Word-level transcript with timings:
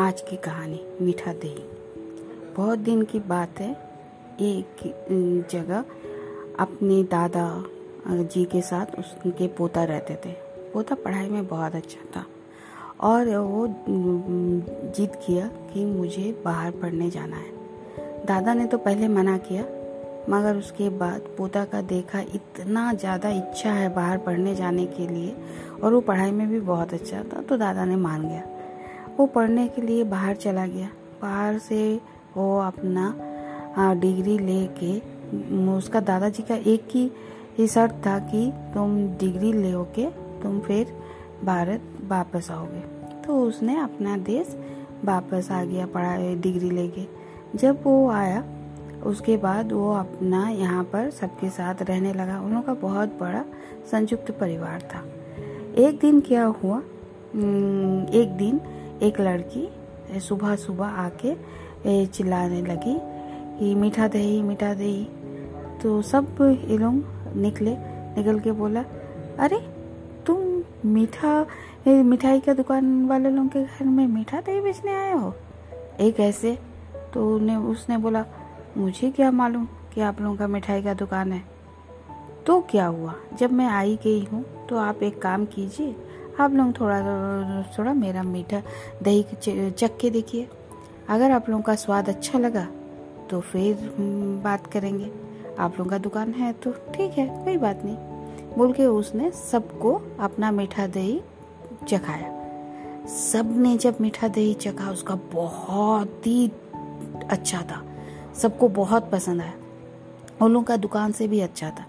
आज 0.00 0.20
की 0.20 0.36
कहानी 0.36 0.80
मीठा 1.00 1.32
दही। 1.32 1.64
बहुत 2.56 2.78
दिन 2.78 3.02
की 3.04 3.18
बात 3.20 3.58
है। 3.60 3.70
एक 4.40 5.46
जगह 5.50 5.84
अपने 6.58 7.02
दादा 7.04 7.42
जी 8.08 8.44
के 8.44 8.60
साथ 8.60 8.98
उसके 8.98 9.46
पोता 9.48 9.82
रहते 9.84 10.14
थे। 10.24 10.30
पोता 10.72 10.94
पढ़ाई 10.94 11.28
में 11.28 11.46
बहुत 11.46 11.74
अच्छा 11.74 12.04
था 12.16 12.24
और 13.00 13.28
वो 13.28 13.66
जिद 14.96 15.18
किया 15.26 15.46
कि 15.72 15.84
मुझे 15.86 16.32
बाहर 16.44 16.70
पढ़ने 16.72 17.08
जाना 17.10 17.36
है। 17.36 18.24
दादा 18.26 18.54
ने 18.54 18.66
तो 18.66 18.78
पहले 18.78 19.08
मना 19.08 19.36
किया, 19.40 19.62
मगर 20.28 20.56
उसके 20.56 20.88
बाद 20.98 21.28
पोता 21.38 21.64
का 21.64 21.80
देखा 21.82 22.20
इतना 22.34 22.92
ज़्यादा 22.94 23.30
इच्छा 23.32 23.72
है 23.72 23.92
बाहर 23.94 24.18
पढ़ने 24.18 24.54
जाने 24.54 24.86
के 24.88 25.06
लिए 25.08 25.36
और 25.82 25.94
वो 25.94 26.00
पढ़ाई 26.00 26.30
में 26.30 26.48
भी 26.48 26.60
बहुत 26.62 26.94
अच्छा 26.94 27.22
था 27.24 27.42
तो 27.42 27.56
दादा 27.56 27.84
ने 27.84 27.96
मान 27.96 28.28
गया। 28.28 28.42
वो 29.20 29.26
पढ़ने 29.26 29.66
के 29.68 29.82
लिए 29.82 30.04
बाहर 30.04 30.36
चला 30.36 30.66
गया। 30.66 30.88
बाहर 31.22 31.58
से 31.58 32.00
वो 32.36 32.58
अपना 32.60 33.14
डिग्री 33.94 34.36
लेके 34.38 34.92
उसका 35.68 36.00
दादाजी 36.00 36.42
का 36.42 36.54
एक 36.54 36.88
ही 36.94 37.66
शर्त 37.66 37.94
था 38.06 38.18
कि 38.18 38.50
तुम 38.74 38.96
डिग्री 39.18 39.52
ले 39.52 39.72
के 39.94 40.06
तुम 40.42 40.60
फिर 40.60 40.92
भारत 41.44 41.82
वापस 42.08 42.50
आओगे। 42.50 42.80
तो 43.22 43.38
उसने 43.38 43.78
अपना 43.80 44.16
देश 44.16 44.56
वापस 45.04 45.50
आ 45.50 45.62
गया, 45.64 45.86
पढ़ाई, 45.86 46.34
डिग्री 46.36 46.70
लेके। 46.70 47.06
जब 47.58 47.82
वो 47.84 48.08
आया, 48.10 48.42
उसके 49.04 49.36
बाद 49.36 49.72
वो 49.72 49.92
अपना 49.94 50.48
यहाँ 50.48 50.84
पर 50.84 51.10
सबके 51.10 51.50
साथ 51.50 51.82
रहने 51.82 52.12
लगा। 52.12 52.40
उन 52.40 52.60
का 52.60 52.74
बहुत 52.74 53.18
बड़ा 53.20 53.44
संयुक्त 53.90 54.30
परिवार 54.30 54.80
था। 54.94 55.04
एक 55.78 55.98
दिन 56.00 56.20
क्या 56.20 56.44
हुआ? 56.44 56.78
एक 58.14 58.34
दिन 58.38 58.60
एक 59.02 59.20
लड़की 59.20 59.72
सुबह 60.20 60.56
सुबह 60.56 60.86
आके 60.86 61.36
चिल्लाने 62.06 62.62
लगी 62.62 62.98
कि 63.58 63.74
मीठा 63.74 64.08
दही 64.08 64.42
मीठा 64.42 64.74
दही। 64.74 65.08
तो 65.82 66.02
सब 66.02 66.36
ये 66.70 66.78
लोग 66.78 66.94
निकले, 67.36 67.76
निकल 68.16 68.40
के 68.40 68.52
बोला, 68.52 68.84
अरे, 69.38 69.58
तुम 70.26 70.62
मीठा 70.90 71.46
मिठाई 71.88 72.40
का 72.40 72.54
दुकान 72.54 73.06
वाले 73.06 73.30
लोगों 73.30 73.48
के 73.48 73.64
घर 73.64 73.84
में 73.84 74.06
मीठा 74.06 74.40
दही 74.40 74.60
बेचने 74.60 74.94
आए 74.94 75.12
हो? 75.12 75.34
एक 76.00 76.20
ऐसे 76.20 76.58
तो 77.14 77.38
ने 77.38 77.56
उसने 77.56 77.96
बोला, 77.96 78.24
मुझे 78.76 79.10
क्या 79.10 79.30
मालूम 79.30 79.68
कि 79.94 80.00
आप 80.00 80.20
लोगों 80.20 80.36
का 80.36 80.46
मिठाई 80.46 80.82
का 80.82 80.94
दुकान 80.94 81.32
है? 81.32 81.42
तो 82.46 82.60
क्या 82.60 82.86
हुआ? 82.86 83.14
जब 83.38 83.52
मैं 83.52 83.66
आई 83.66 83.98
गई 84.04 84.24
हूँ 84.24 84.66
तो 84.66 84.76
आप 84.76 85.02
एक 85.02 85.22
काम 85.22 85.44
कीजिए 85.44 85.96
आप 86.40 86.52
लोग 86.52 86.78
थोड़ा 86.80 87.62
थोड़ा 87.78 87.92
मेरा 87.94 88.22
मीठा 88.22 88.62
दही 89.02 89.70
चख 89.70 89.96
के 90.00 90.10
देखिए। 90.10 90.48
अगर 91.08 91.30
आप 91.30 91.48
लोगों 91.50 91.62
का 91.62 91.74
स्वाद 91.74 92.08
अच्छा 92.08 92.38
लगा 92.38 92.66
तो 93.30 93.40
फिर 93.42 93.94
बात 94.44 94.66
करेंगे। 94.66 95.10
आप 95.58 95.78
लोगों 95.78 95.90
का 95.90 95.98
दुकान 95.98 96.32
है 96.32 96.52
तो 96.54 96.72
ठीक 96.94 97.18
है, 97.18 97.26
कोई 97.44 97.56
बात 97.56 97.84
नहीं। 97.84 97.96
बोल 98.56 98.72
के 98.72 98.86
उसने 98.86 99.30
सबको 99.30 99.92
अपना 100.20 100.50
मीठा 100.50 100.86
दही 100.86 101.20
चखाया। 101.88 103.06
सबने 103.08 103.76
जब 103.76 104.00
मीठा 104.00 104.28
दही 104.28 104.54
चखा, 104.54 104.90
उसका 104.90 105.14
बहुत 105.32 106.26
ही 106.26 106.50
अच्छा 107.30 107.62
था। 107.62 107.82
सबको 108.34 108.68
बहुत 108.70 109.10
पसंद 109.10 109.42
आया। 109.42 109.52
उन 110.42 110.52
लोगों 110.52 110.64
का 110.64 110.76
दुकान 110.78 111.12
से 111.12 111.28
भी 111.28 111.40
अच्छा 111.40 111.70
था। 111.70 111.86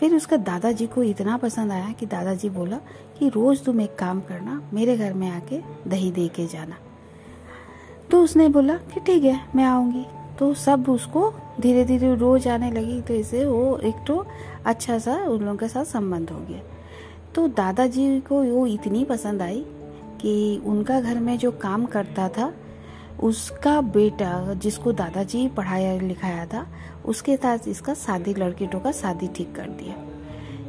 फिर 0.00 0.14
उसका 0.14 0.36
दादाजी 0.36 0.86
को 0.86 1.02
इतना 1.02 1.36
पसंद 1.36 1.72
आया 1.72 1.92
कि 1.92 2.06
दादाजी 2.06 2.48
बोला 2.50 2.76
कि 3.18 3.28
रोज 3.28 3.64
तुम 3.64 3.80
एक 3.80 3.96
काम 3.98 4.20
करना, 4.20 4.60
मेरे 4.72 4.96
घर 4.96 5.12
में 5.12 5.28
आके 5.30 5.60
दही 5.88 6.10
दे 6.12 6.28
के 6.28 6.46
जाना। 6.46 6.76
तो 8.10 8.22
उसने 8.22 8.48
बोला 8.48 8.74
कि 8.74 9.00
ठीक 9.00 9.24
है, 9.24 9.40
मैं 9.56 9.64
आऊँगी। 9.64 10.04
तो 10.38 10.52
सब 10.54 10.88
उसको 10.88 11.32
धीरे 11.60 11.84
धीरे 11.84 12.14
रोज 12.14 12.46
आने 12.48 12.70
लगी 12.70 13.00
तो 13.00 13.14
इसे 13.14 13.44
वो 13.44 13.76
एक 13.78 14.04
तो 14.06 14.24
अच्छा 14.64 14.98
सा 14.98 15.14
उन 15.14 15.40
लोगों 15.40 15.56
के 15.56 15.68
साथ 15.68 15.84
संबंध 15.84 16.30
हो 16.30 16.38
गया। 16.40 16.60
तो 17.34 17.46
दादाजी 17.48 18.20
को 18.20 18.42
वो 18.44 18.66
इतनी 18.66 19.04
पसंद 19.04 19.42
आई 19.42 19.64
कि 20.20 20.62
उनका 20.66 21.00
घर 21.00 21.20
में 21.20 21.36
जो 21.38 21.50
काम 21.52 21.86
करता 21.86 22.28
था 22.28 22.52
उसका 23.22 23.80
बेटा 23.80 24.54
जिसको 24.54 24.92
दादाजी 24.92 25.46
पढ़ाया, 25.48 26.00
लिखाया 26.00 26.46
था, 26.46 26.66
उसके 27.04 27.36
साथ 27.36 27.68
इसका 27.68 27.94
शादी 27.94 28.34
लड़के 28.34 28.66
तो 28.66 28.78
का 28.78 28.92
शादी 28.92 29.28
ठीक 29.28 29.54
कर 29.54 29.68
दिया। 29.70 29.94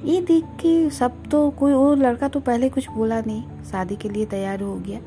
ये 0.05 0.21
देख 0.21 0.45
के 0.61 0.89
सब 0.89 1.23
तो 1.31 1.49
कोई 1.49 1.73
वो 1.73 1.93
लड़का 1.95 2.27
तो 2.27 2.39
पहले 2.39 2.69
कुछ 2.69 2.89
बोला 2.89 3.21
नहीं, 3.21 3.43
शादी 3.71 3.95
के 3.95 4.09
लिए 4.09 4.25
तैयार 4.25 4.61
हो 4.61 4.75
गया। 4.75 4.99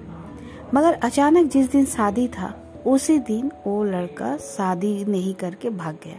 मगर 0.75 0.93
अचानक 0.93 1.51
जिस 1.51 1.71
दिन 1.71 1.85
शादी 1.85 2.29
था, 2.29 2.55
उसी 2.87 3.19
दिन 3.19 3.51
वो 3.67 3.85
लड़का 3.85 4.37
शादी 4.37 5.05
नहीं 5.05 5.35
करके 5.35 5.71
भाग 5.71 5.99
गया। 6.05 6.19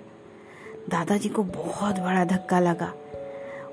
दादाजी 0.89 1.29
को 1.29 1.43
बहुत 1.43 1.99
बड़ा 1.99 2.25
धक्का 2.25 2.59
लगा। 2.59 2.93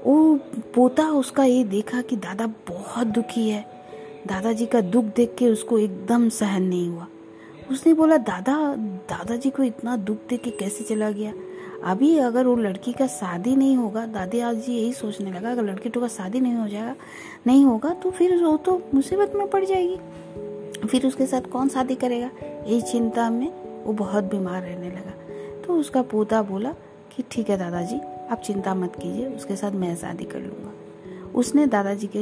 वो 0.07 0.35
पोता 0.75 1.09
उसका 1.11 1.45
ये 1.45 1.65
देखा 1.65 2.01
कि 2.03 2.17
दादा 2.17 2.47
बहुत 2.69 3.07
दुखी 3.07 3.49
है। 3.51 3.65
दादाजी 4.27 4.67
का 4.67 4.81
दुख 4.81 5.05
देख 5.05 5.35
के 5.39 5.49
उसको 5.49 5.79
एकदम 5.79 6.29
सहन 6.29 6.63
नहीं 6.63 6.89
हुआ। 6.89 7.07
उसने 7.71 7.95
बोला, 7.95 8.17
दादा, 8.17 8.77
दादाजी 8.77 9.51
को 9.51 9.63
इतना 9.63 9.97
दुख 9.97 10.17
दे 10.29 10.37
के 10.37 10.51
कैसे 10.51 10.85
चला 10.85 11.11
गया? 11.11 11.33
अभी 11.85 12.19
अगर 12.19 12.47
वो 12.47 12.57
लड़की 12.57 12.93
का 12.93 13.07
शादी 13.07 13.57
नहीं 13.57 13.77
होगा, 13.77 14.07
दादी 14.07 14.41
आज 14.41 14.57
जी 14.57 14.73
यही 14.73 14.93
सोचने 14.93 15.33
लगा, 15.33 15.51
अगर 15.53 15.63
लड़के 15.63 15.89
तो 15.89 16.01
का 16.01 16.09
शादी 16.09 16.41
नहीं 16.41 16.55
हो 16.55 16.69
जाएगा, 16.69 16.97
नहीं 17.47 17.65
होगा 17.65 17.91
तो 17.91 18.11
फिर 18.11 18.45
वो 18.45 18.57
तो 18.57 18.83
मुसीबत 18.95 19.33
में 19.35 19.51
पड़ 19.51 19.65
जाएगी। 19.65 19.99
फिर 20.87 21.07
उसके 21.07 21.27
साथ 21.27 21.41
कौन 21.41 21.69
शादी 21.69 21.95
करेगा? 21.95 22.31
यही 22.45 22.83
चिंता 22.83 23.31
में 23.31 23.53
वो 23.85 23.93
बहुत 23.93 24.25
बीमार 24.25 24.63
रहने 24.63 24.89
लगा। 24.89 25.13
तो 25.67 25.75
उसका 25.75 26.03
पोता 26.03 26.43
बोला 26.43 26.73
कि, 27.17 27.25
ठीक 27.31 27.51
है 27.51 27.59
दादाजी, 27.59 27.97
आप 28.31 28.43
चिंता 28.45 28.75
मत 28.75 28.97
कीजिए, 28.97 29.27
उसके 29.27 29.57
साथ 29.57 29.73
मैं 29.73 29.97
शादी 29.97 30.25
कर 30.25 30.39
लूँगा। 30.39 30.73
उसने 31.35 31.67
दादाजी 31.67 32.07
के 32.07 32.19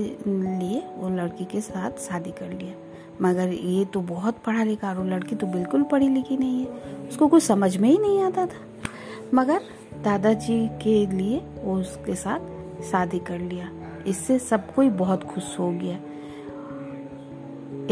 लिए 0.59 0.83
वो 0.97 1.09
लड़की 1.09 1.45
के 1.45 1.61
साथ 1.61 1.91
शादी 1.91 2.31
कर 2.31 2.49
लिया। 2.49 2.75
मगर 3.23 3.49
ये 3.49 3.85
तो 3.85 4.01
बहुत 4.01 4.39
पढ़ा 4.39 4.65
लिखा 4.65 4.95
और 4.95 5.07
लड़की 5.07 5.37
तो 5.37 5.47
बिल्कुल 5.47 5.83
पढ़ी 5.83 6.09
लिखी 6.09 6.37
नहीं 6.37 6.61
है। 6.61 6.67
उसको 7.09 7.29
कुछ 7.29 7.43
समझ 7.43 7.77
में 7.77 7.89
ही 7.89 7.99
नहीं 7.99 8.23
आता 8.23 8.47
था। 8.47 8.89
मगर 9.35 9.61
दादाजी 10.05 10.69
के 10.69 11.07
लिए 11.07 11.43
वो 11.63 11.75
उसके 11.75 12.15
साथ 12.15 12.41
शादी 12.83 13.19
कर 13.19 13.39
लिया। 13.39 13.71
इससे 14.07 14.39
सब 14.39 14.75
कोई 14.75 14.91
बहुत 14.91 15.25
खुश 15.25 15.59
हो 15.59 15.71
गया। 15.71 15.99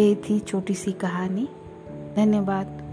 ये 0.02 0.14
थी 0.14 0.40
छोटी 0.40 0.74
सी 0.74 0.92
कहानी। 0.92 1.48
धन्यवाद। 2.16 2.85